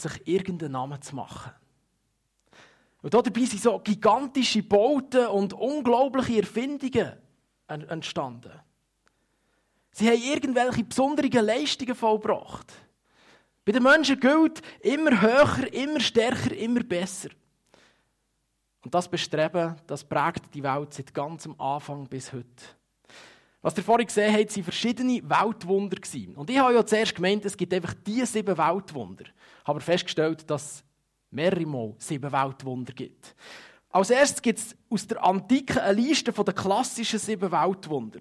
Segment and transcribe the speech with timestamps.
[0.00, 1.52] sich irgendeinen Namen zu machen.
[3.02, 7.12] Und dabei sind so gigantische Bauten und unglaubliche Erfindungen
[7.66, 8.52] entstanden.
[9.92, 12.72] Sie haben irgendwelche besonderen Leistungen vollbracht.
[13.64, 17.30] Bei den Menschen gilt immer höher, immer stärker, immer besser.
[18.82, 22.77] Und das Bestreben, das prägt die Welt seit ganzem Anfang bis heute.
[23.60, 25.96] Was ihr vorhin gesehen habt, waren verschiedene Weltwunder.
[26.36, 29.24] Und ich habe ja zuerst gemeint, es gibt einfach diese sieben Weltwunder.
[29.24, 30.84] Ich habe festgestellt, dass es
[31.30, 33.34] mehrere Mal sieben Weltwunder gibt.
[33.90, 38.20] Als erstes gibt es aus der Antike eine Liste der klassischen sieben Weltwunder.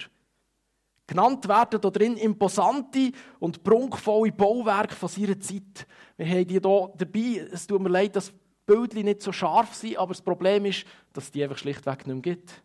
[1.05, 5.88] Genannt werden hier drin imposante und prunkvolle Bauwerke von seiner Zeit.
[6.17, 7.48] Wir haben die hier dabei.
[7.52, 10.86] Es tut mir leid, dass die Bilder nicht so scharf sind, aber das Problem ist,
[11.14, 12.62] dass es die einfach schlichtweg nicht mehr gibt.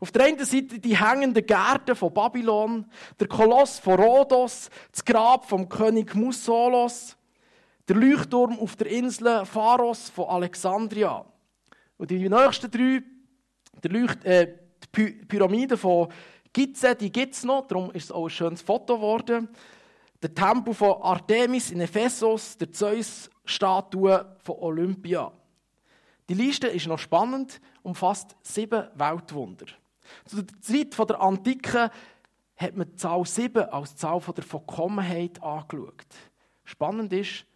[0.00, 2.86] Auf der einen Seite die hängenden Gärten von Babylon,
[3.18, 7.16] der Koloss von Rhodos, das Grab vom König Musolos,
[7.88, 11.24] der Leuchtturm auf der Insel Pharos von Alexandria.
[11.96, 13.02] Und die nächsten drei,
[13.82, 14.58] der Leucht, äh,
[14.96, 16.08] die Pyramide von
[16.52, 19.48] Gizeh, die gibt es noch, darum ist es auch ein schönes Foto geworden.
[20.22, 25.32] Der Tempel von Artemis in Ephesus, der Zeus-Statue von Olympia.
[26.28, 29.66] Die Liste ist noch spannend, umfasst sieben Weltwunder.
[30.24, 31.90] Zu der Zeit der Antike
[32.56, 36.06] hat man die Zahl sieben als Zahl der Vollkommenheit angeschaut.
[36.64, 37.46] Spannend ist,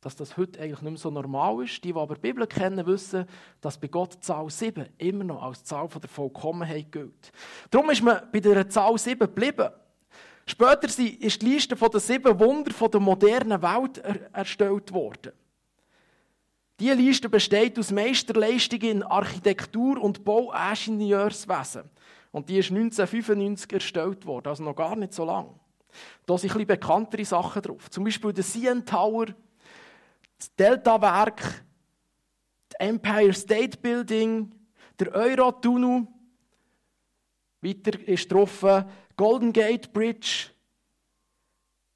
[0.00, 1.82] dass das heute eigentlich nicht mehr so normal ist.
[1.84, 3.26] Die, die aber die Bibel kennen, wissen,
[3.60, 7.32] dass bei Gott die Zahl 7 immer noch als Zahl der Vollkommenheit gilt.
[7.70, 9.70] Darum ist man bei der Zahl 7 geblieben.
[10.46, 10.98] Später ist
[11.42, 13.98] die Liste der sieben Wunder der modernen Welt
[14.32, 15.32] erstellt worden.
[16.80, 21.90] Diese Liste besteht aus Meisterleistungen in Architektur und Bauingenieurswesen.
[22.30, 25.54] Und die ist 1995 erstellt worden, also noch gar nicht so lange.
[26.26, 27.90] Da sind ein bisschen bekanntere Sachen drauf.
[27.90, 29.26] Zum Beispiel der CN Tower,
[30.36, 31.64] das Delta-Werk,
[32.68, 34.54] das Empire State Building,
[35.00, 36.06] der Eurotunnel.
[37.60, 38.64] Weiter ist drauf
[39.16, 40.50] Golden Gate Bridge,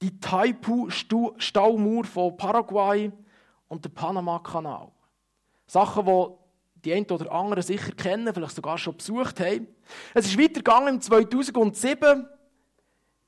[0.01, 3.13] die Taipu-Staumauer von Paraguay,
[3.73, 4.93] und der Panama-Kanal.
[5.67, 6.27] Sachen, die
[6.85, 9.67] die einen oder anderen sicher kennen, vielleicht sogar schon besucht haben.
[10.13, 10.97] Es ist weitergegangen.
[10.97, 12.29] Im 2007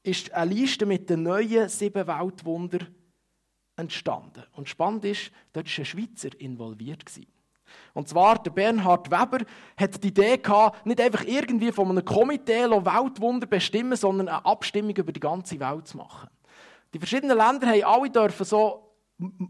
[0.02, 2.94] ist eine Liste mit den neuen sieben Weltwundern
[3.76, 4.42] entstanden.
[4.52, 7.04] Und spannend ist, dort war ein Schweizer involviert.
[7.94, 9.46] Und zwar der Bernhard Weber
[9.78, 14.94] hat die Idee gehabt, nicht einfach irgendwie von einem Komitee Weltwunder bestimmen, sondern eine Abstimmung
[14.96, 16.28] über die ganze Welt zu machen.
[16.92, 18.84] Die verschiedenen Länder haben alle dürfen so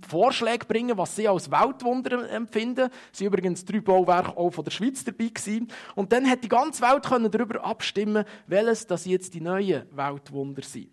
[0.07, 2.91] Vorschläge bringen, was sie als Weltwunder empfinden.
[3.13, 5.29] Es waren übrigens drei Bauwerke auch von der Schweiz dabei.
[5.29, 5.69] Gewesen.
[5.95, 10.91] Und dann hat die ganze Welt darüber abstimmen welches das jetzt die neuen Weltwunder sind.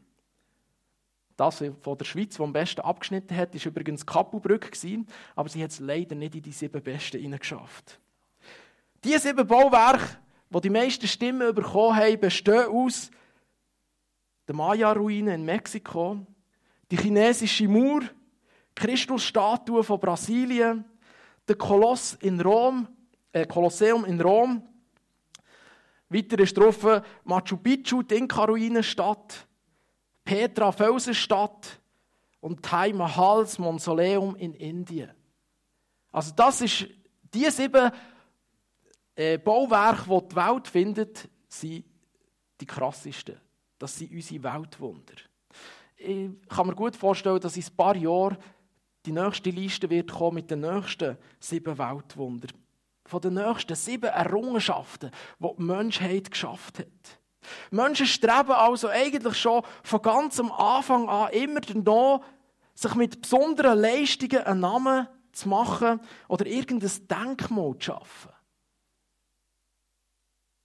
[1.36, 5.06] Das von der Schweiz, das am besten abgeschnitten hat, ist übrigens Kappelbrücke
[5.36, 8.00] aber sie hat es leider nicht in die sieben besten hineingeschafft.
[9.04, 10.18] Diese sieben Bauwerke,
[10.50, 13.10] die die meisten Stimmen bekommen haben, bestehen aus
[14.48, 16.20] der Maya-Ruine in Mexiko,
[16.92, 18.02] die chinesische Mauer,
[18.76, 20.86] Christusstatue von Brasilien,
[21.48, 22.88] der Koloss in Rom,
[23.32, 24.68] äh, Kolosseum in Rom.
[26.10, 26.86] Weiter ist drauf
[27.24, 29.48] Machu Picchu, die Inka-Ruinenstadt,
[30.24, 31.80] Petra Felsenstadt
[32.42, 35.12] und Taj Mahals Mausoleum in Indien.
[36.12, 36.88] Also das ist
[37.34, 37.92] die sieben
[39.16, 41.86] äh, Bauwerke, die die Welt findet, sind
[42.60, 43.40] die krassesten.
[43.78, 45.14] Das sind unsere Weltwunder.
[45.98, 48.38] Ich kann mir gut vorstellen, dass in ein paar Jahren
[49.06, 52.52] die nächste Liste wird kommen mit den nächsten sieben Weltwundern.
[53.06, 57.22] Von den nächsten sieben Errungenschaften, die die Menschheit geschafft hat.
[57.72, 62.22] Menschen streben also eigentlich schon von ganzem Anfang an immer danach,
[62.76, 68.32] sich mit besonderen Leistungen einen Namen zu machen oder irgendein Denkmal zu schaffen.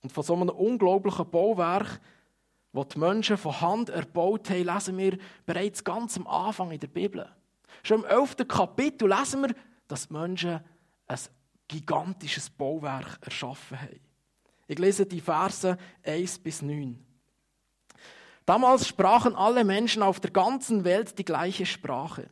[0.03, 2.01] Und von so einem unglaublichen Bauwerk,
[2.73, 6.89] das die Menschen von Hand erbaut haben, lesen wir bereits ganz am Anfang in der
[6.89, 7.29] Bibel.
[7.83, 8.49] Schon im 11.
[8.49, 9.55] Kapitel lesen wir,
[9.89, 10.61] dass die Menschen
[11.07, 11.19] ein
[11.69, 14.01] gigantisches Bauwerk erschaffen haben.
[14.69, 17.05] Ich lese die Verse 1 bis 9.
[18.45, 22.29] Damals sprachen alle Menschen auf der ganzen Welt die gleiche Sprache.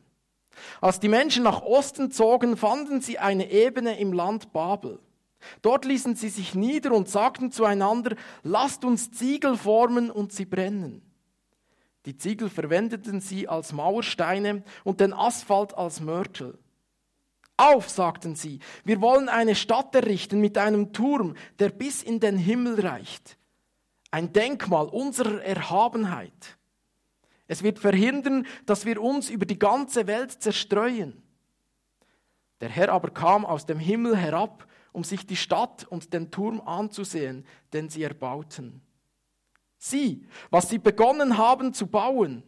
[0.79, 4.99] Als die Menschen nach Osten zogen, fanden sie eine Ebene im Land Babel.
[5.61, 11.01] Dort ließen sie sich nieder und sagten zueinander, lasst uns Ziegel formen und sie brennen.
[12.05, 16.57] Die Ziegel verwendeten sie als Mauersteine und den Asphalt als Mörtel.
[17.57, 22.37] Auf, sagten sie, wir wollen eine Stadt errichten mit einem Turm, der bis in den
[22.37, 23.37] Himmel reicht.
[24.11, 26.57] Ein Denkmal unserer Erhabenheit.
[27.47, 31.21] Es wird verhindern, dass wir uns über die ganze Welt zerstreuen.
[32.61, 36.61] Der Herr aber kam aus dem Himmel herab, um sich die Stadt und den Turm
[36.61, 38.81] anzusehen, den sie erbauten.
[39.77, 42.43] Sieh, was sie begonnen haben zu bauen.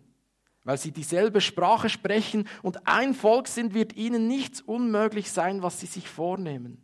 [0.63, 5.79] Weil sie dieselbe Sprache sprechen und ein Volk sind, wird ihnen nichts unmöglich sein, was
[5.79, 6.81] sie sich vornehmen.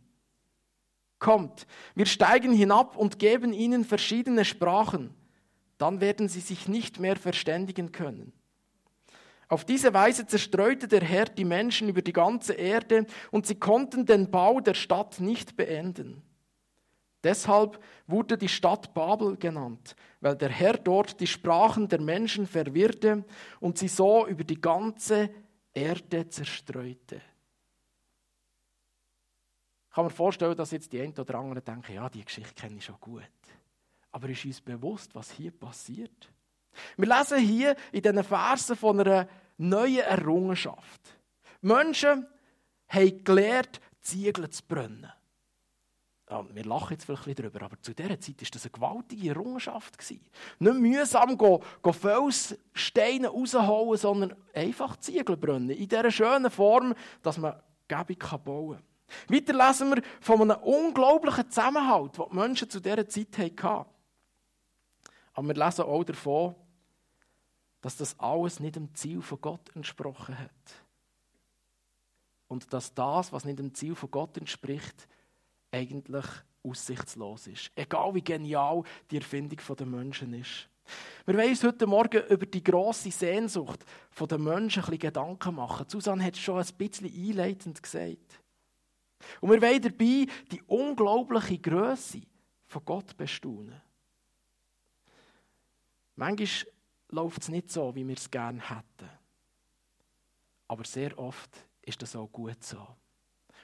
[1.18, 5.14] Kommt, wir steigen hinab und geben ihnen verschiedene Sprachen,
[5.78, 8.32] dann werden sie sich nicht mehr verständigen können.
[9.48, 14.06] Auf diese Weise zerstreute der Herr die Menschen über die ganze Erde und sie konnten
[14.06, 16.22] den Bau der Stadt nicht beenden.
[17.24, 23.24] Deshalb wurde die Stadt Babel genannt, weil der Herr dort die Sprachen der Menschen verwirrte
[23.60, 25.30] und sie so über die ganze
[25.72, 27.22] Erde zerstreute.
[29.88, 32.76] Ich kann mir vorstellen, dass jetzt die einen oder anderen denken, ja, die Geschichte kenne
[32.76, 33.22] ich schon gut.
[34.12, 36.30] Aber ist uns bewusst, was hier passiert?
[36.96, 41.16] Wir lesen hier in diesen Versen von einer neuen Errungenschaft.
[41.62, 42.26] Menschen
[42.88, 45.10] haben gelernt, Ziegel zu brennen.
[46.52, 49.98] Wir lachen jetzt vielleicht ein darüber, aber zu dieser Zeit war das eine gewaltige Errungenschaft.
[50.10, 50.24] Nicht
[50.58, 55.70] mühsam gehen Felssteine rausholen, sondern einfach Ziegel brennen.
[55.70, 59.36] In dieser schönen Form, dass man Gebung bauen kann.
[59.36, 63.90] Weiter lesen wir von einem unglaublichen Zusammenhalt, den die Menschen zu dieser Zeit hatten.
[65.34, 66.54] Aber wir lesen auch davon,
[67.80, 70.50] dass das alles nicht dem Ziel von Gott entsprochen hat.
[72.48, 75.08] Und dass das, was nicht dem Ziel von Gott entspricht,
[75.74, 76.26] eigentlich
[76.62, 77.70] aussichtslos ist.
[77.74, 80.68] Egal wie genial die Erfindung der Menschen ist.
[81.26, 83.84] Wir wollen uns heute Morgen über die grosse Sehnsucht
[84.18, 85.88] der Menschen ein bisschen Gedanken machen.
[85.88, 88.40] Susanne hat es schon ein bisschen einleitend gesagt.
[89.40, 92.20] Und wir wollen dabei die unglaubliche Größe
[92.66, 93.80] von Gott bestaunen.
[96.16, 96.72] Manchmal
[97.08, 99.10] läuft es nicht so, wie wir es gerne hätten.
[100.68, 101.50] Aber sehr oft
[101.82, 102.86] ist das auch gut so.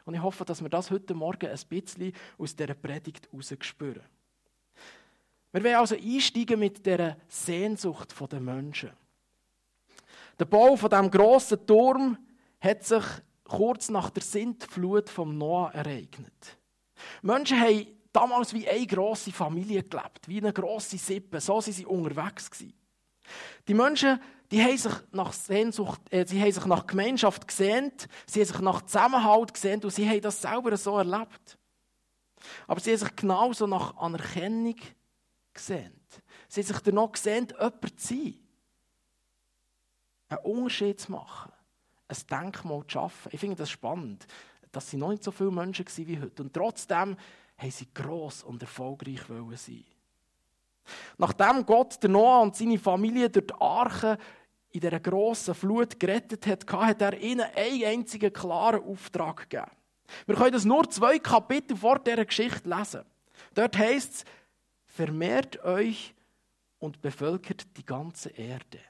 [0.05, 4.03] Und ich hoffe, dass wir das heute Morgen ein bisschen aus dieser Predigt herausspüren.
[5.53, 8.91] Wir wollen also einsteigen mit dieser Sehnsucht der Menschen.
[10.39, 12.19] Der Bau von diesem grossen Turm
[12.61, 13.05] hat sich
[13.45, 16.59] kurz nach der Sintflut vom Noah ereignet.
[17.23, 21.41] Menschen haben damals wie eine grosse Familie gelebt, wie eine grosse Sippe.
[21.41, 22.51] So waren sie unterwegs.
[22.51, 22.80] Gewesen.
[23.69, 28.41] Die Menschen, die haben sich nach Sehnsucht, äh, sie haben sich nach Gemeinschaft gesehnt, sie
[28.41, 31.59] haben sich nach Zusammenhalt gesehnt und sie haben das selber so erlebt.
[32.67, 34.77] Aber sie haben sich genauso nach Anerkennung
[35.53, 35.95] gesehnt.
[36.49, 38.35] Sie haben sich danach gesehnt, jemand zu sein.
[40.29, 41.53] Einen Unterschied zu machen.
[42.09, 43.31] Ein Denkmal zu schaffen.
[43.33, 44.27] Ich finde das spannend,
[44.73, 46.43] dass sie noch nicht so viele Menschen waren wie heute.
[46.43, 47.17] Und trotzdem
[47.57, 49.21] haben sie gross und erfolgreich
[49.57, 49.85] sein.
[51.19, 54.19] Nachdem Gott der Noah und seine Familie durch die Arche
[54.71, 59.71] in dieser grossen Flut gerettet hat, hat er ihnen einen einzigen klaren Auftrag gegeben.
[60.27, 63.03] Wir können das nur zwei Kapitel vor dieser Geschichte lesen.
[63.55, 64.25] Dort heißt es,
[64.87, 66.15] vermehrt euch
[66.79, 68.81] und bevölkert die ganze Erde.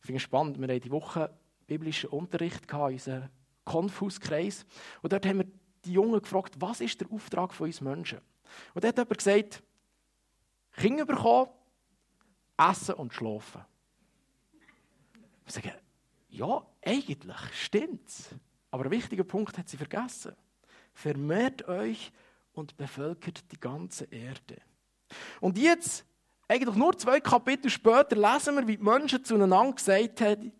[0.00, 1.30] Ich finde es spannend, wir haben die Woche
[1.66, 3.28] biblischen Unterricht in unserem
[3.64, 4.66] Konfuskreis.
[5.02, 5.46] Und dort haben wir
[5.84, 8.18] die Jungen gefragt, was ist der Auftrag von uns Menschen?
[8.74, 9.62] Und dort hat jemand gesagt,
[10.80, 11.50] Kinder bekommen,
[12.56, 13.60] essen und schlafen.
[15.44, 15.72] Wir sagen,
[16.30, 18.30] ja, eigentlich stimmt's.
[18.70, 20.34] Aber ein wichtiger Punkt hat sie vergessen.
[20.94, 22.12] Vermehrt euch
[22.52, 24.62] und bevölkert die ganze Erde.
[25.40, 26.06] Und jetzt,
[26.48, 30.52] eigentlich nur zwei Kapitel später, lesen wir, wie die Menschen zueinander gesagt haben,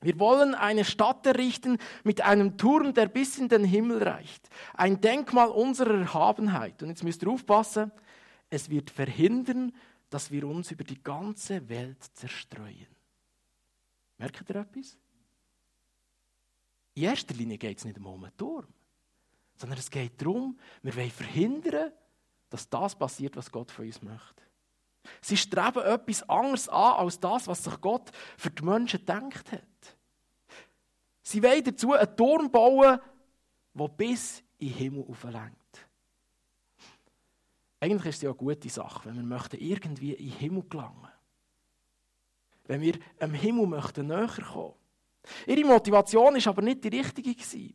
[0.00, 4.48] wir wollen eine Stadt errichten mit einem Turm, der bis in den Himmel reicht.
[4.74, 6.82] Ein Denkmal unserer Erhabenheit.
[6.82, 7.92] Und jetzt müsst ihr aufpassen,
[8.50, 9.72] es wird verhindern,
[10.10, 12.86] dass wir uns über die ganze Welt zerstreuen.
[14.18, 14.98] Merkt ihr etwas?
[16.94, 18.66] In erster Linie geht es nicht um einen Turm,
[19.56, 21.92] sondern es geht darum, wir wollen verhindern,
[22.48, 24.42] dass das passiert, was Gott von uns möchte.
[25.20, 29.96] Sie streben etwas anderes an, als das, was sich Gott für die Menschen gedacht hat.
[31.22, 32.98] Sie wollen dazu einen Turm bauen,
[33.74, 35.65] der bis in den Himmel auflenkt.
[37.86, 41.06] Eigentlich ist es ja eine gute Sache, wenn wir möchten irgendwie in den Himmel gelangen.
[42.64, 44.74] Wenn wir am Himmel möchten näher kommen.
[45.46, 47.74] Ihre Motivation ist aber nicht die richtige gewesen.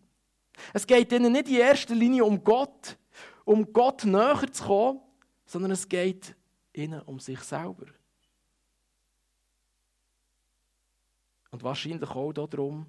[0.74, 2.98] Es geht ihnen nicht in erster Linie um Gott,
[3.46, 5.00] um Gott näher zu kommen,
[5.46, 6.36] sondern es geht
[6.74, 7.86] ihnen um sich selber.
[11.52, 12.86] Und wahrscheinlich auch darum,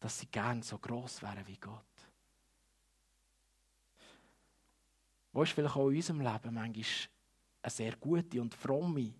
[0.00, 1.84] dass sie gern so groß wären wie Gott.
[5.32, 6.84] Wo ist vielleicht auch in unserem Leben manchmal
[7.62, 9.14] eine sehr gute und fromme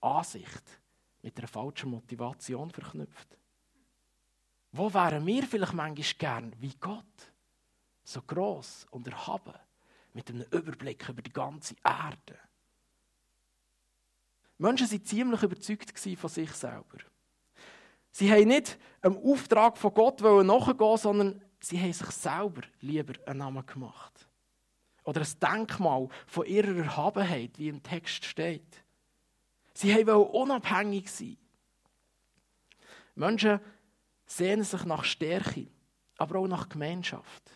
[0.00, 0.80] Ansicht
[1.22, 3.36] mit einer falschen Motivation verknüpft?
[4.72, 7.32] Wo wären wir vielleicht manchmal gern wie Gott?
[8.04, 9.54] So groß und erhaben,
[10.12, 12.38] mit einem Überblick über die ganze Erde.
[14.58, 16.98] Menschen waren ziemlich überzeugt von sich selber.
[18.10, 23.40] Sie haben nicht einem Auftrag von Gott nachgehen, sondern sie haben sich selber lieber einen
[23.40, 24.25] Namen gemacht.
[25.06, 28.84] Oder ein Denkmal von ihrer Erhabenheit, wie im Text steht.
[29.72, 31.38] Sie wollten unabhängig sein.
[33.14, 33.60] Menschen
[34.26, 35.68] sehnen sich nach Stärke,
[36.18, 37.50] aber auch nach Gemeinschaft.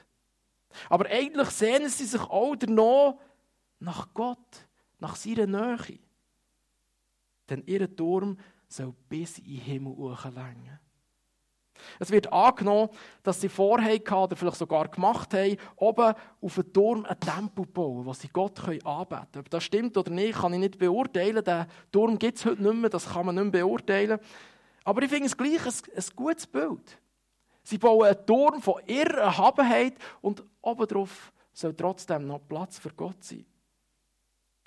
[0.89, 3.15] Aber eigentlich sehnen sie sich auch danach
[3.79, 4.67] nach Gott,
[4.99, 5.99] nach seiner Nähe.
[7.49, 8.39] Denn ihr Turm
[8.69, 10.80] soll bis in den Himmel hochlenken.
[11.99, 12.91] Es wird angenommen,
[13.23, 18.05] dass sie vorher oder vielleicht sogar gemacht haben, oben auf dem Turm einen Tempel bauen,
[18.05, 19.29] wo sie Gott anbeten können.
[19.39, 21.45] Ob das stimmt oder nicht, kann ich nicht beurteilen.
[21.45, 24.19] Den Turm gibt es heute nicht mehr, das kann man nicht mehr beurteilen.
[24.85, 26.99] Aber ich finde es gleich ein, ein gutes Bild.
[27.63, 33.23] Sie bauen einen Turm von ihrer Erhabenheit und obendrauf soll trotzdem noch Platz für Gott
[33.23, 33.45] sein.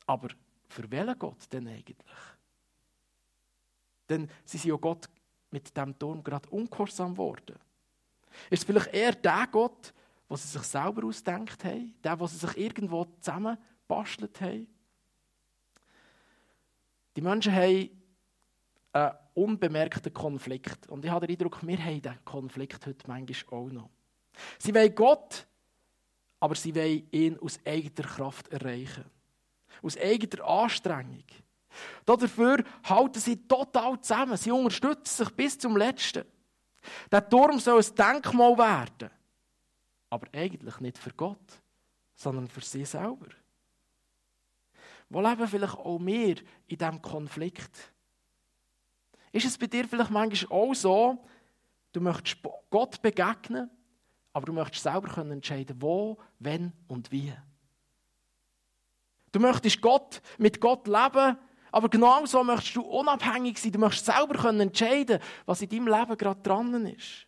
[0.05, 0.29] Aber
[0.69, 1.97] für welchen Gott denn eigentlich?
[4.09, 5.09] Denn sie sind ja Gott
[5.53, 7.55] mit dem Turm gerade ungehorsam geworden.
[8.49, 9.93] Ist es vielleicht eher der Gott,
[10.27, 14.67] was sie sich selber ausdenkt haben, der, was sie sich irgendwo zusammenbastelt haben?
[17.15, 17.89] Die Menschen haben
[18.91, 20.89] einen unbemerkten Konflikt.
[20.89, 23.89] Und ich habe den Eindruck, wir haben diesen Konflikt heute manchmal auch noch.
[24.57, 25.45] Sie wollen Gott,
[26.39, 29.05] aber sie wollen ihn aus eigener Kraft erreichen.
[29.81, 31.23] Aus eigener Anstrengung.
[32.05, 34.37] Dafür halten sie total zusammen.
[34.37, 36.25] Sie unterstützen sich bis zum Letzten.
[37.11, 39.09] Der Turm soll ein Denkmal werden.
[40.09, 41.61] Aber eigentlich nicht für Gott,
[42.15, 43.27] sondern für sie selber.
[45.09, 46.37] Wo leben vielleicht auch wir
[46.67, 47.93] in diesem Konflikt?
[49.31, 51.25] Ist es bei dir vielleicht manchmal auch so,
[51.91, 52.37] du möchtest
[52.69, 53.69] Gott begegnen,
[54.31, 57.33] aber du möchtest selber entscheiden, wo, wenn und wie.
[59.31, 61.37] Du möchtest Gott, mit Gott leben,
[61.73, 63.71] aber genauso möchtest du unabhängig sein.
[63.71, 67.25] Du möchtest selber können entscheiden, was in deinem Leben gerade dran ist.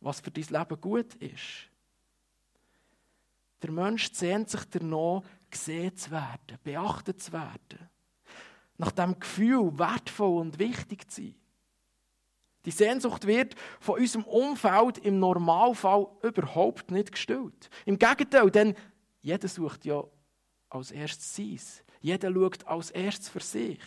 [0.00, 1.68] Was für dein Leben gut ist.
[3.60, 7.90] Der Mensch sehnt sich danach, gesehen zu werden, beachtet zu werden.
[8.78, 11.34] Nach dem Gefühl, wertvoll und wichtig zu sein.
[12.64, 17.68] Die Sehnsucht wird von unserem Umfeld im Normalfall überhaupt nicht gestillt.
[17.84, 18.74] Im Gegenteil, denn
[19.20, 20.02] jeder sucht ja
[20.70, 21.83] als erstes sein.
[22.04, 23.80] Jeder schaut als erstes für sich.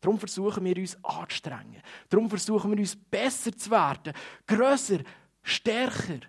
[0.00, 1.82] Darum versuchen wir uns anzustrengen.
[2.08, 4.14] Darum versuchen wir uns besser zu werden,
[4.46, 5.00] grösser,
[5.42, 6.20] stärker.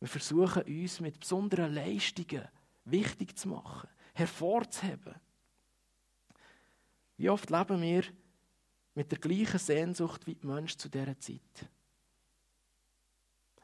[0.00, 2.48] Wir versuchen uns mit besonderen Leistungen
[2.86, 5.14] wichtig zu machen, hervorzuheben.
[7.18, 8.02] Wie oft leben wir
[8.96, 11.70] mit der gleichen Sehnsucht wie die Menschen zu dieser Zeit?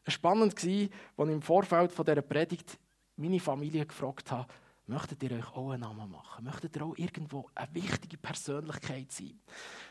[0.09, 2.79] Spannend als ich im Vorfeld dieser Predigt
[3.17, 4.53] meine Familie gefragt habe,
[4.87, 6.45] möchtet ihr euch auch einen Namen machen?
[6.45, 9.41] Möchtet ihr auch irgendwo eine wichtige Persönlichkeit sein?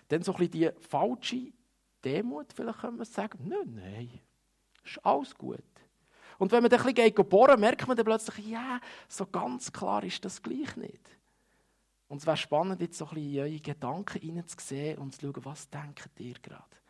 [0.09, 1.53] Dann so ein bisschen die falsche
[2.03, 4.19] Demut, vielleicht können wir sagen, nein, nein,
[4.83, 5.59] ist alles gut.
[6.39, 10.03] Und wenn man dann ein bisschen bohren merkt man dann plötzlich, ja, so ganz klar
[10.03, 11.19] ist das gleich nicht.
[12.07, 15.45] Und es wäre spannend, jetzt so ein bisschen in eure Gedanken hineinzusehen und zu schauen,
[15.45, 16.80] was denkt ihr gerade?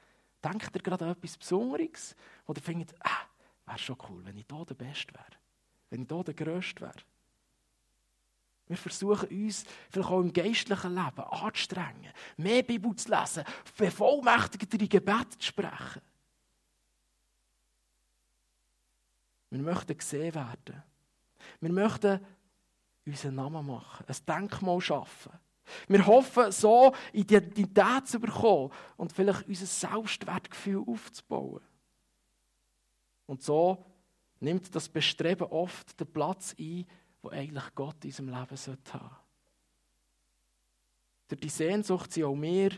[0.43, 2.15] Denkt ihr gerade an etwas Besonderes?
[2.47, 3.27] Oder findet, ah,
[3.65, 5.25] wäre schon cool, wenn ich hier der Beste wäre.
[5.89, 6.93] Wenn ich hier der Größte wäre.
[8.67, 13.43] Wir versuchen uns vielleicht auch im geistlichen Leben anzustrengen, mehr Bibel zu lesen,
[13.77, 16.01] bevollmächtigtere Gebete zu sprechen.
[19.49, 20.83] Wir möchten gesehen werden.
[21.59, 22.25] Wir möchten
[23.05, 25.33] unseren Namen machen, ein Denkmal schaffen.
[25.87, 31.61] Wir hoffen, so Identität zu bekommen und vielleicht unser Selbstwertgefühl aufzubauen.
[33.25, 33.85] Und so
[34.39, 36.85] nimmt das Bestreben oft den Platz ein,
[37.21, 38.99] wo eigentlich Gott in unserem Leben haben sollte.
[41.27, 42.71] Durch die Sehnsucht sind auch wir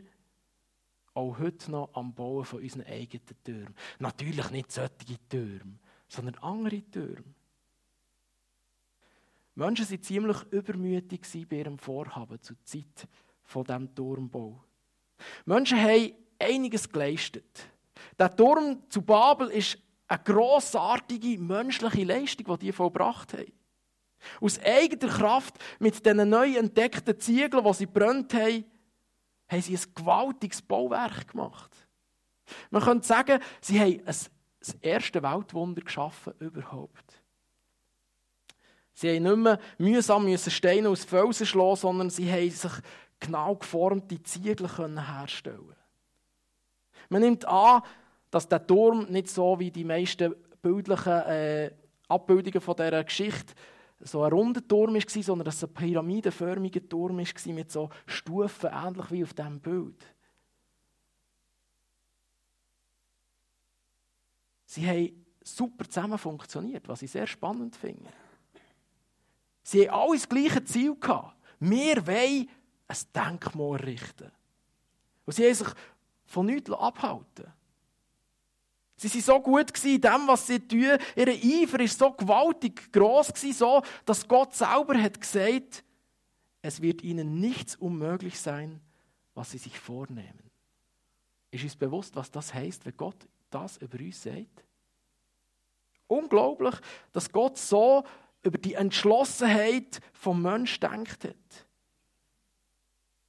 [1.16, 3.76] auch heute noch am Bauen von unseren eigenen Türmen.
[4.00, 7.36] Natürlich nicht solche Türme, sondern andere Türme.
[9.56, 13.08] Menschen waren ziemlich übermütig bei ihrem Vorhaben zur Zeit
[13.44, 14.64] von diesem Turmbau.
[15.46, 17.68] Menschen haben einiges geleistet.
[18.18, 23.52] Der Turm zu Babel ist eine grossartige menschliche Leistung, die die vollbracht haben.
[24.42, 28.66] Aus eigener Kraft, mit diesen neu entdeckten Ziegeln, die sie brennt haben,
[29.48, 31.76] haben sie ein gewaltiges Bauwerk gemacht.
[32.72, 34.30] Man könnte sagen, sie haben das
[34.82, 37.23] erste Weltwunder geschaffen überhaupt.
[38.94, 42.72] Sie haben nicht mehr mühsam Steine aus Felsen schlagen, sondern sie haben sich
[43.20, 45.76] genau geformte Ziegel herstellen.
[47.10, 47.82] Man nimmt an,
[48.30, 51.72] dass der Turm nicht so wie die meisten bildlichen äh,
[52.08, 53.54] Abbildungen von dieser Geschichte
[54.00, 58.70] so ein runder Turm war, sondern dass es ein pyramidenförmiger Turm war mit so Stufen,
[58.72, 60.06] ähnlich wie auf diesem Bild.
[64.66, 68.10] Sie haben super zusammen funktioniert, was ich sehr spannend finde.
[69.64, 71.36] Sie haben alle das gleiche Ziel gehabt.
[71.60, 72.50] Wir wollen
[72.88, 74.32] ein Denkmal richten.
[75.26, 75.70] Und sie haben sich
[76.26, 77.52] von nichts abhalten
[78.96, 80.98] Sie waren so gut in dem, was sie tun.
[81.16, 85.84] Ihr Eifer war so gewaltig gross, so, dass Gott selber hat gesagt
[86.64, 88.80] es wird ihnen nichts unmöglich sein,
[89.36, 90.50] was sie sich vornehmen.
[91.52, 94.64] Ist uns bewusst, was das heißt, wenn Gott das über uns sagt?
[96.08, 96.74] Unglaublich,
[97.12, 98.06] dass Gott so
[98.44, 101.68] über die Entschlossenheit vom Menschen denkt hat.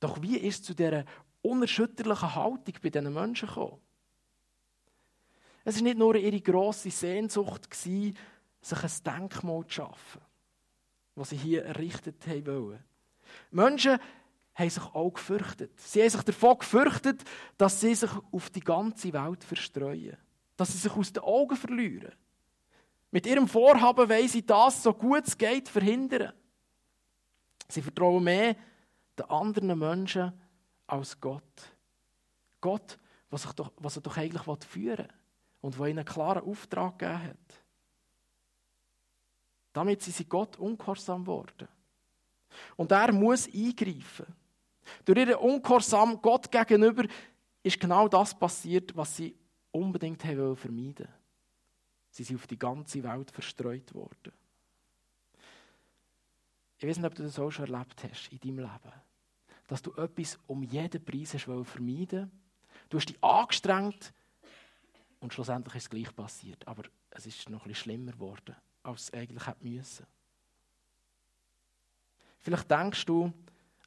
[0.00, 1.04] Doch wie ist es zu dieser
[1.42, 3.80] unerschütterlichen Haltung bei diesen Menschen gekommen?
[5.64, 8.14] Es war nicht nur ihre grosse Sehnsucht, sich
[8.70, 10.20] ein Denkmal zu schaffen,
[11.14, 12.84] was sie hier errichtet haben wollen.
[13.50, 13.98] Menschen
[14.54, 15.78] haben sich auch gefürchtet.
[15.80, 17.24] Sie haben sich davon gefürchtet,
[17.56, 20.16] dass sie sich auf die ganze Welt verstreuen.
[20.56, 22.12] Dass sie sich aus den Augen verlieren.
[23.14, 26.32] Mit ihrem Vorhaben wollen sie das, so gut es geht, verhindern.
[27.68, 28.56] Sie vertrauen mehr
[29.16, 30.32] den anderen Menschen
[30.88, 31.76] als Gott.
[32.60, 32.98] Gott,
[33.30, 35.08] was, doch, was er doch eigentlich führen will
[35.60, 37.62] und der ihnen einen klaren Auftrag gegeben hat.
[39.72, 41.68] Damit sind sie Gott ungehorsam geworden.
[42.74, 44.26] Und er muss eingreifen.
[45.04, 47.04] Durch ihren Ungehorsam Gott gegenüber
[47.62, 49.36] ist genau das passiert, was sie
[49.70, 51.06] unbedingt vermeiden
[52.14, 54.32] Sie sind auf die ganze Welt verstreut worden.
[56.78, 58.92] Ich weiß nicht, ob du das auch schon erlebt hast in deinem Leben.
[59.66, 62.30] Dass du etwas um jeden Preis hast vermeiden
[62.88, 64.12] Du hast dich angestrengt,
[65.18, 66.68] und schlussendlich ist es gleich passiert.
[66.68, 70.06] Aber es ist noch bisschen schlimmer geworden, als es eigentlich hätte müssen.
[72.38, 73.32] Vielleicht denkst du,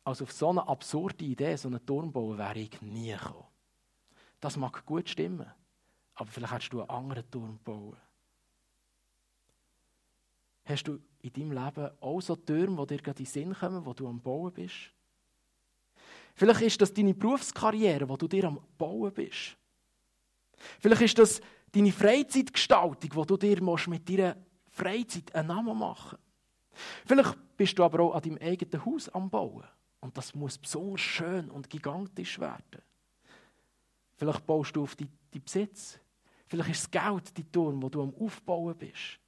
[0.04, 3.46] also auf so eine absurde Idee, so einen Turm bauen, wäre ich nie gekommen.
[4.42, 5.50] Das mag gut stimmen,
[6.16, 7.96] aber vielleicht hättest du einen anderen Turm bauen.
[10.68, 13.86] Hast du in deinem Leben auch so Türme, die dir gerade in den Sinn kommen,
[13.86, 14.92] wo du am Bauen bist?
[16.36, 19.58] Vielleicht ist das deine Berufskarriere, wo du dir am Bauen bist.
[20.80, 24.36] Vielleicht ist das deine Freizeitgestaltung, wo du dir mit deiner
[24.70, 26.18] Freizeit einen Namen machen
[27.06, 29.64] Vielleicht bist du aber auch an deinem eigenen Haus am Bauen.
[30.00, 32.82] Und das muss besonders schön und gigantisch werden.
[34.16, 36.00] Vielleicht baust du auf deinen Besitz.
[36.48, 39.20] Vielleicht ist das Geld die Turm, wo du am Aufbauen bist.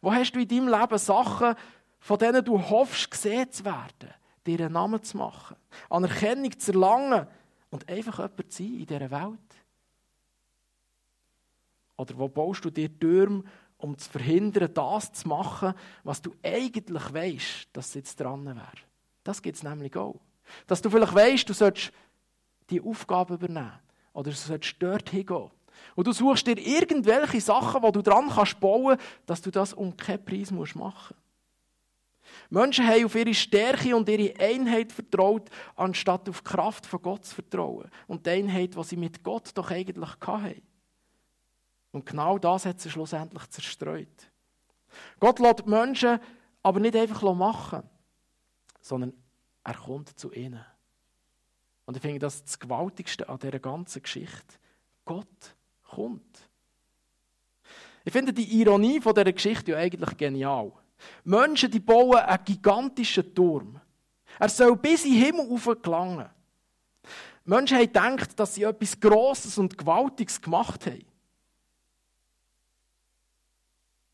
[0.00, 1.54] Wo hast du in deinem Leben Sachen,
[1.98, 4.10] von denen du hoffst, gesehen zu werden,
[4.46, 5.56] dir einen Namen zu machen,
[5.88, 7.26] Anerkennung zu erlangen
[7.70, 9.38] und einfach jemand zu sein in dieser Welt?
[11.96, 13.44] Oder wo baust du dir Türme,
[13.76, 18.72] um zu verhindern, das zu machen, was du eigentlich weißt, dass es jetzt dran wäre?
[19.24, 20.20] Das gibt es nämlich auch.
[20.66, 21.92] Dass du vielleicht weißt, du sollst
[22.70, 23.78] die Aufgabe übernehmen.
[24.12, 25.50] Oder du sollst dort hingehen.
[25.94, 29.96] Und du suchst dir irgendwelche Sachen, wo du dran kannst bauen, dass du das um
[29.96, 31.14] keinen Preis machen musst.
[32.50, 37.24] Menschen haben auf ihre Stärke und ihre Einheit vertraut, anstatt auf die Kraft von Gott
[37.24, 37.90] zu vertrauen.
[38.06, 40.62] Und die Einheit, die sie mit Gott doch eigentlich hatten.
[41.92, 44.30] Und genau das hat sie schlussendlich zerstreut.
[45.20, 46.20] Gott lässt Menschen
[46.62, 47.82] aber nicht einfach machen,
[48.80, 49.12] sondern
[49.64, 50.64] er kommt zu ihnen.
[51.84, 54.56] Und ich finde das das Gewaltigste an dieser ganzen Geschichte.
[55.04, 55.56] Gott
[55.94, 56.48] kommt.
[58.04, 60.72] Ich finde die Ironie von dieser Geschichte ja eigentlich genial.
[61.24, 63.80] Menschen, die bauen einen gigantischen Turm.
[64.38, 66.28] Er soll bis in den Himmel gelangen.
[67.44, 71.04] Menschen haben gedacht, dass sie etwas Grosses und Gewaltiges gemacht haben.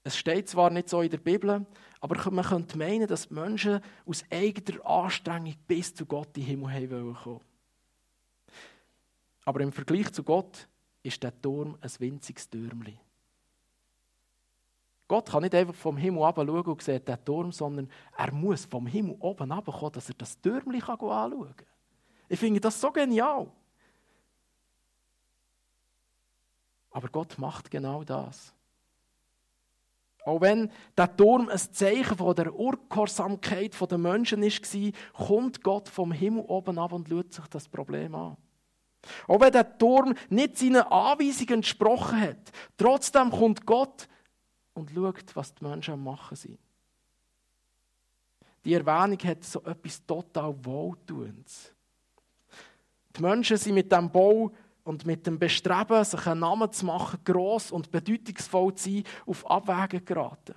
[0.03, 1.67] Es steht zwar nicht so in der Bibel,
[2.01, 7.15] aber man könnte meinen, dass Menschen aus eigener Anstrengung bis zu Gott in den Himmel
[7.15, 7.41] kommen
[9.45, 10.67] Aber im Vergleich zu Gott
[11.09, 12.99] ist der Turm ein winziges Türmchen.
[15.09, 18.87] Gott kann nicht einfach vom Himmel schauen und sieht den Turm, sondern er muss vom
[18.87, 21.67] Himmel oben kommen, dass er das Türmchen anschauen kann.
[22.29, 23.51] Ich finde das so genial.
[26.91, 28.55] Aber Gott macht genau das.
[30.27, 36.13] Auch wenn der Turm ein Zeichen von der Urgehorsamkeit der Menschen war, kommt Gott vom
[36.13, 38.37] Himmel oben ab und schaut sich das Problem an.
[39.27, 44.09] Auch wenn der Turm nicht seinen Anweisungen entsprochen hat, trotzdem kommt Gott
[44.75, 46.59] und schaut, was die Menschen am Machen sind.
[48.65, 51.73] die Erwähnung hat so etwas total Wohltuendes.
[53.17, 54.53] Die Menschen sind mit dem Bau
[54.85, 59.51] und mit dem Bestreben, sich einen Namen zu machen, gross und bedeutungsvoll zu sein, auf
[59.51, 60.55] Abwägen geraten.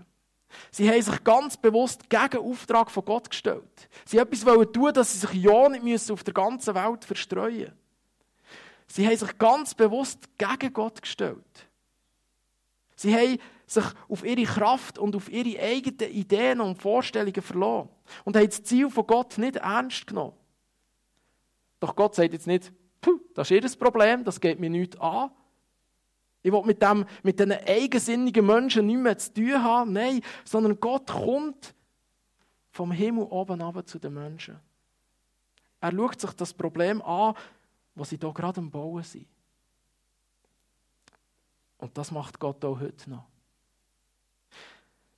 [0.70, 3.90] Sie haben sich ganz bewusst gegen den Auftrag von Gott gestellt.
[4.06, 7.81] Sie haben etwas tun, dass sie sich ja nicht auf der ganzen Welt verstreuen müssen.
[8.92, 11.70] Sie haben sich ganz bewusst gegen Gott gestellt.
[12.96, 17.88] Sie haben sich auf ihre Kraft und auf ihre eigenen Ideen und Vorstellungen verloren
[18.26, 20.34] und haben das Ziel von Gott nicht ernst genommen.
[21.80, 22.74] Doch Gott sagt jetzt nicht,
[23.34, 25.32] das ist ihr Problem, das geht mir nichts an.
[26.44, 29.94] Ich will mit, dem, mit diesen eigensinnigen Menschen nichts mehr zu tun haben.
[29.94, 31.74] Nein, sondern Gott kommt
[32.72, 34.60] vom Himmel oben runter zu den Menschen.
[35.80, 37.36] Er schaut sich das Problem an,
[37.96, 39.28] was sie hier gerade am Bauen sind.
[41.78, 43.26] Und das macht Gott auch heute noch.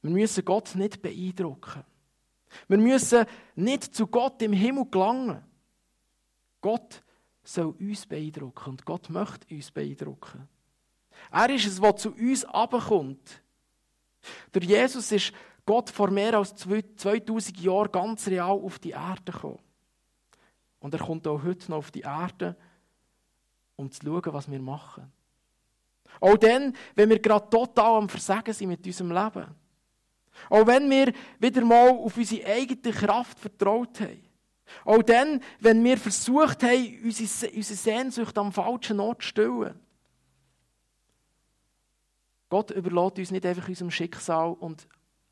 [0.01, 1.83] Wir müssen Gott nicht beeindrucken.
[2.67, 5.43] Wir müssen nicht zu Gott im Himmel gelangen.
[6.61, 7.03] Gott
[7.43, 10.47] soll uns beeindrucken und Gott möchte uns beeindrucken.
[11.31, 13.41] Er ist es, was zu uns abkommt.
[14.51, 15.33] Durch Jesus ist
[15.65, 19.59] Gott vor mehr als 2000 Jahren ganz real auf die Erde gekommen.
[20.83, 22.57] Und er kommt auch heute noch auf die Erde,
[23.77, 25.09] um zu schauen, was wir machen.
[26.19, 29.45] Auch dann, wenn wir gerade total am Versagen sind mit unserem Leben.
[30.49, 34.27] Auch wenn wir wieder mal auf unsere eigene Kraft vertraut haben.
[34.83, 39.79] Auch dann, wenn wir versucht haben, unsere, Sehnsucht am falschen Ort zu stillen.
[42.49, 44.85] Gott überlässt uns nicht einfach unserem Schicksal und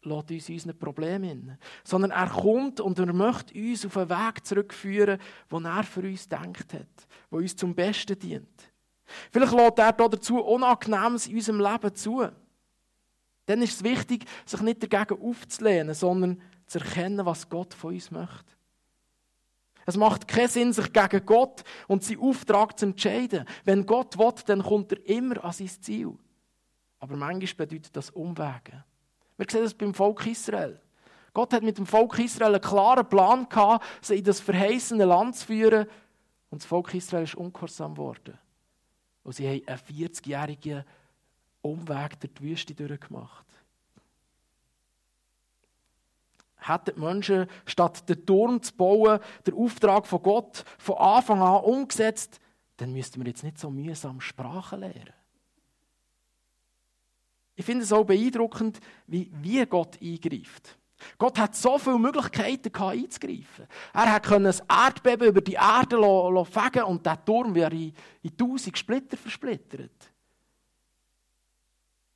[0.04, 5.20] lässt uns unseren Problemen sondern er kommt und er möchte uns auf einen Weg zurückführen,
[5.52, 8.72] den er für uns denkt hat, der uns zum Besten dient.
[9.32, 12.28] Vielleicht lässt er dazu Unangenehmes in unserem Leben zu.
[13.46, 18.12] Dann ist es wichtig, sich nicht dagegen aufzulehnen, sondern zu erkennen, was Gott von uns
[18.12, 18.54] möchte.
[19.86, 23.46] Es macht keinen Sinn, sich gegen Gott und seinen Auftrag zu entscheiden.
[23.66, 26.18] Wenn Gott will, dann kommt er immer an sein Ziel.
[27.00, 28.86] Aber manchmal bedeutet das Umwege.
[29.42, 30.80] Wir sehen das beim Volk Israel.
[31.34, 35.36] Gott hat mit dem Volk Israel einen klaren Plan gehabt, sie in das verheißene Land
[35.36, 35.88] zu führen.
[36.52, 38.38] Und das Volk Israel ist ungehorsam geworden.
[39.24, 40.84] Und sie haben einen 40-jährigen
[41.64, 43.48] Umweg durch die Wüste durchgemacht.
[46.58, 51.64] Hätten die Menschen, statt den Turm zu bauen, den Auftrag von Gott von Anfang an
[51.64, 52.40] umgesetzt,
[52.78, 55.21] dann müssten wir jetzt nicht so mühsam Sprachen lernen.
[57.62, 60.80] Ich finde es auch beeindruckend, wie, wie Gott eingreift.
[61.20, 63.68] Gott hat so viele Möglichkeiten gehabt, einzugreifen.
[63.94, 65.96] Er hat ein Erdbeben über die Erde
[66.46, 67.94] fegen und der Turm wäre in,
[68.24, 69.92] in tausend Splitter versplittert.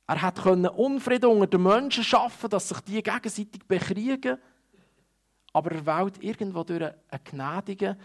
[0.08, 4.38] Er hat Unfrieden unter den Menschen schaffen, dass sich die gegenseitig bekriegen.
[5.52, 7.96] Aber er wählt irgendwo durch einen gnädigen,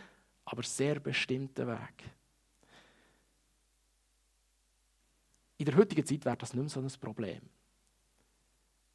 [0.46, 2.04] aber sehr bestimmten Weg.
[5.62, 7.40] In der heutigen Zeit wäre das nicht mehr so ein Problem.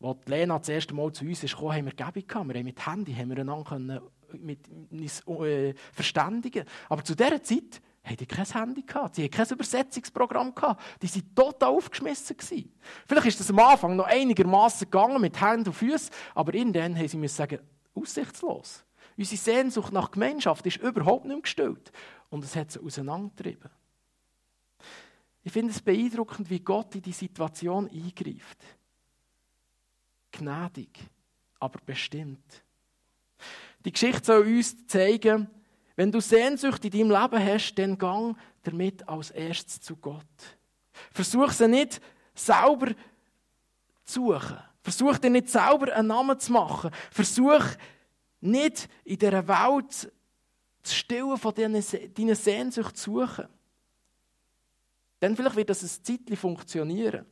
[0.02, 2.48] Als Lena das erste Mal zu uns kam, haben wir Gebung gehabt.
[2.48, 4.02] Wir haben mit Handy haben wir einander
[4.32, 6.64] mit, uns äh, verständigen.
[6.88, 9.14] Aber zu dieser Zeit hatten die kein Handy gehabt.
[9.14, 10.82] Sie hatten kein Übersetzungsprogramm gehabt.
[11.00, 12.74] Die waren total aufgeschmissen gewesen.
[13.06, 17.06] Vielleicht ist das am Anfang noch einigermaßen gegangen mit Händen und Füßen, aber irgendwann haben
[17.06, 17.60] sie sagen,
[17.94, 18.84] aussichtslos.
[19.16, 21.92] Unsere Sehnsucht nach Gemeinschaft ist überhaupt nicht mehr gestillt.
[22.28, 23.70] Und es hat sie auseinandergetrieben.
[25.46, 28.58] Ich finde es beeindruckend, wie Gott in die Situation eingreift.
[30.32, 30.98] Gnädig,
[31.60, 32.64] aber bestimmt.
[33.84, 35.48] Die Geschichte soll uns zeigen,
[35.94, 40.24] wenn du Sehnsucht in deinem Leben hast, dann gang damit als erstes zu Gott.
[41.12, 42.00] Versuch sie nicht
[42.34, 42.88] selber
[44.04, 44.58] zu suchen.
[44.82, 46.90] Versuch dir nicht selber einen Namen zu machen.
[47.12, 47.64] Versuch
[48.40, 50.12] nicht in dieser Welt
[50.82, 53.46] zu stillen von deiner Sehnsucht zu suchen.
[55.20, 57.26] Dann vielleicht wird das ein Zeitchen funktionieren.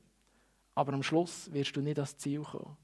[0.75, 2.77] Aber am Schluss wirst du nicht ans Ziel kommen.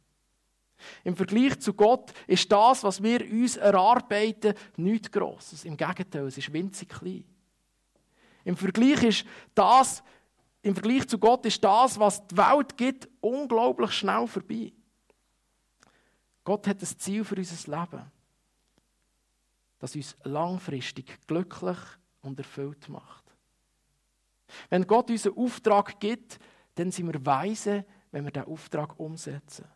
[1.04, 5.64] Im Vergleich zu Gott ist das, was wir uns erarbeiten, nichts Grosses.
[5.64, 7.24] Im Gegenteil, es ist winzig klein.
[8.44, 10.02] Im Vergleich, ist das,
[10.62, 14.72] Im Vergleich zu Gott ist das, was die Welt gibt, unglaublich schnell vorbei.
[16.44, 18.10] Gott hat ein Ziel für unser Leben,
[19.78, 21.78] das uns langfristig glücklich
[22.22, 23.29] und erfüllt macht.
[24.68, 26.38] Wenn Gott uns einen Auftrag gibt,
[26.74, 29.66] dann sind wir weise, wenn wir diesen Auftrag umsetzen.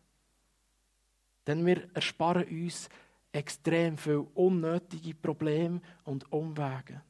[1.47, 2.89] Denn wir ersparen uns
[3.31, 7.01] extrem viele unnötige Probleme und Umwege.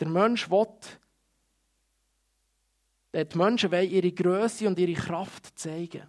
[0.00, 0.66] Der Mensch will,
[3.12, 6.08] die Menschen wollen ihre Größe und ihre Kraft zeigen.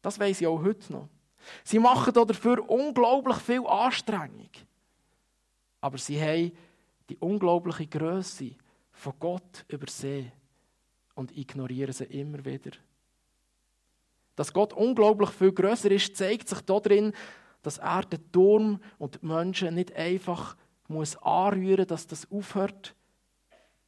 [0.00, 1.08] Das weiß sie auch heute noch.
[1.64, 4.50] Sie machen dafür unglaublich viel Anstrengung.
[5.80, 6.52] Aber sie haben
[7.08, 8.52] die unglaubliche Größe
[9.00, 10.30] von Gott übersehen
[11.14, 12.72] und ignorieren sie immer wieder.
[14.36, 17.12] Dass Gott unglaublich viel größer ist, zeigt sich darin,
[17.62, 20.56] dass er den Turm und die Menschen nicht einfach
[20.88, 22.94] muss anrühren, dass das aufhört,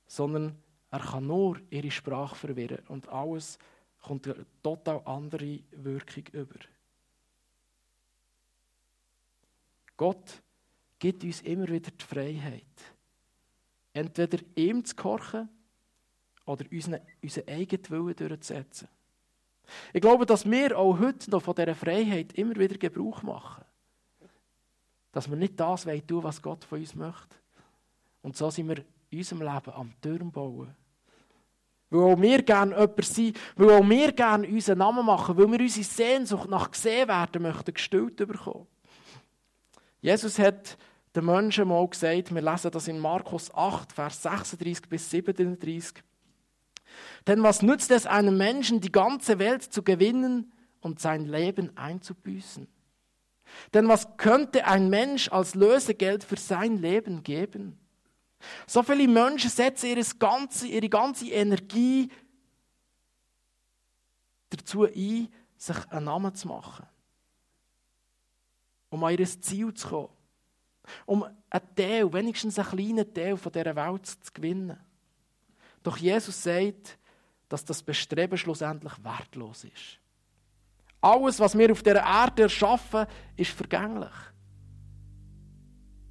[0.07, 0.57] sondern
[0.91, 3.59] er kann nur ihre Sprache verwirren und alles
[4.03, 6.59] kommt eine total andere Wirkung über.
[9.97, 10.43] Gott
[10.99, 12.95] gibt uns immer wieder die Freiheit,
[13.93, 15.49] entweder ihm zu gehorchen
[16.47, 18.89] oder unseren, unseren eigenen Willen durchzusetzen.
[19.93, 23.65] Ich glaube, dass wir auch heute noch von dieser Freiheit immer wieder Gebrauch machen.
[25.13, 27.37] Dass wir nicht das tun was Gott von uns möchte.
[28.23, 30.75] Und so sind wir in unserem Leben am Turm bauen.
[31.91, 35.61] Weil auch wir gerne jemand sind, weil auch wir gerne unseren Namen machen, weil wir
[35.61, 38.67] unsere Sehnsucht nach gesehen werden möchten, gestillt bekommen.
[40.01, 40.79] Jesus hat
[41.15, 46.03] den Menschen mal gesagt, wir lesen das in Markus 8, Vers 36 bis 37.
[47.27, 52.67] Denn was nützt es einem Menschen, die ganze Welt zu gewinnen und sein Leben einzubüßen?
[53.75, 57.79] Denn was könnte ein Mensch als Lösegeld für sein Leben geben?
[58.67, 62.11] So viele Menschen setzen ihre ganze, ihre ganze Energie
[64.51, 66.87] dazu ein, sich einen Namen zu machen.
[68.91, 70.22] Um an ihr Ziel zu kommen.
[71.07, 74.79] Um einen Teil, wenigstens einen kleinen Teil von dieser Welt zu gewinnen.
[75.83, 76.99] Doch Jesus sagt,
[77.49, 79.99] dass das Bestreben schlussendlich wertlos ist.
[81.01, 84.13] Alles, was wir auf der Erde erschaffen, ist vergänglich.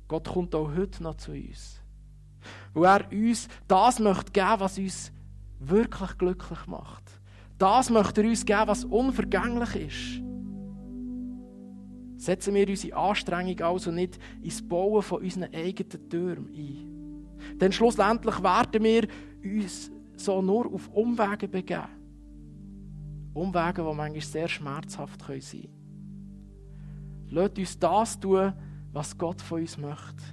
[0.08, 1.80] Gott kommt auch heute noch zu uns.
[2.74, 5.12] Weil er uns das möchte geben, was uns
[5.60, 7.04] wirklich glücklich macht.
[7.58, 10.31] Das möchte er uns geben, was unvergänglich ist.
[12.22, 17.58] Setzen wir unsere Anstrengung also nicht ins Bauen von unseren eigenen Türmen ein.
[17.58, 19.08] Denn schlussendlich werden wir
[19.44, 21.88] uns so nur auf Umwege begeben.
[23.34, 27.28] Umwege, die manchmal sehr schmerzhaft sein können.
[27.32, 28.54] Lasst uns das tun,
[28.94, 30.24] was Gott von uns möchte.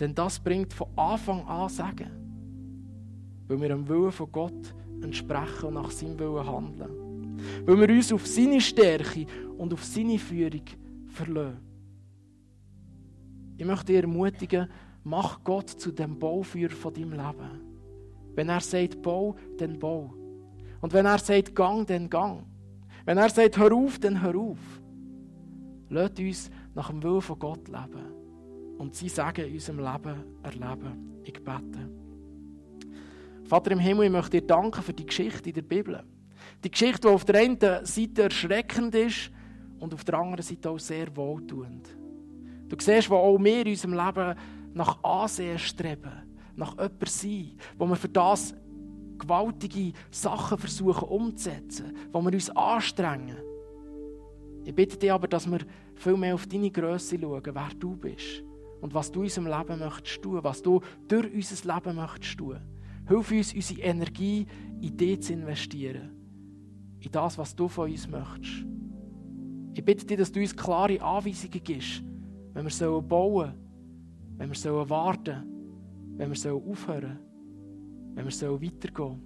[0.00, 2.08] Denn das bringt von Anfang an Segen.
[3.46, 7.36] Weil wir dem Willen von Gott entsprechen und nach seinem Willen handeln.
[7.66, 9.26] Weil wir uns auf seine Stärke
[9.58, 10.62] und auf seine Führung
[11.18, 11.58] verlassen.
[13.56, 14.68] Ich möchte dich ermutigen,
[15.02, 17.60] mach Gott zu dem Bauführer von deinem Leben.
[18.34, 20.14] Wenn er sagt, bau, dann bau.
[20.80, 22.44] Und wenn er sagt, gang, dann gang.
[23.04, 24.58] Wenn er sagt, hör auf, dann hör auf.
[25.90, 31.20] Lasst uns nach dem Willen von Gott leben und sie sagen in unserem Leben erleben.
[31.24, 31.90] Ich bete.
[33.44, 36.04] Vater im Himmel, ich möchte dir danken für die Geschichte in der Bibel.
[36.62, 39.32] Die Geschichte, die auf der einen Seite erschreckend ist
[39.78, 41.96] und auf der anderen Seite auch sehr wohltuend.
[42.68, 44.34] Du siehst, wo auch wir in unserem Leben
[44.74, 46.12] nach Ansehen streben,
[46.56, 48.54] nach jemandem sein, wo wir für das
[49.18, 53.36] gewaltige Sachen versuchen umzusetzen, wo wir uns anstrengen.
[54.64, 55.60] Ich bitte dich aber, dass wir
[55.94, 58.44] viel mehr auf deine Größe schauen, wer du bist
[58.80, 62.60] und was du in unserem Leben möchtest tun, was du durch unser Leben möchtest tun.
[63.08, 64.46] Hilf uns, unsere Energie
[64.80, 66.10] in dich zu investieren,
[67.00, 68.66] in das, was du von uns möchtest.
[69.78, 72.02] Ich bitte dich, dass du uns klare Anweisungen gibst,
[72.52, 73.54] wenn wir bauen sollen,
[74.36, 79.22] wenn wir warten sollen, wenn wir aufhören sollen, wenn wir weitergehen sollen.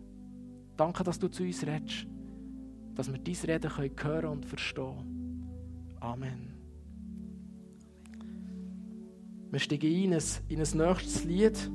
[0.76, 2.06] Danke, dass du zu uns redest,
[2.94, 3.70] dass wir dein Reden
[4.04, 5.46] hören und verstehen.
[6.00, 6.52] Amen.
[9.50, 11.70] Wir steigen ein in ein, in ein nächstes Lied.